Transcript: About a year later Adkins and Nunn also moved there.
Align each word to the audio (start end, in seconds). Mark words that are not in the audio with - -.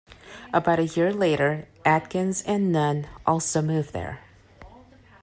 About 0.51 0.79
a 0.79 0.85
year 0.87 1.13
later 1.13 1.67
Adkins 1.85 2.41
and 2.47 2.71
Nunn 2.71 3.07
also 3.27 3.61
moved 3.61 3.93
there. 3.93 4.21